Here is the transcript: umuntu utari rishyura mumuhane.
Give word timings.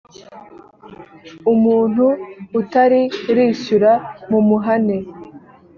umuntu 1.53 2.05
utari 2.59 3.01
rishyura 3.35 3.91
mumuhane. 4.29 4.97